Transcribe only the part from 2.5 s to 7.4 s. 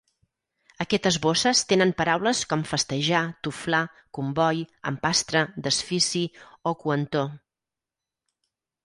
com festejar, toflar, comboi, empastre, desfici o coentor.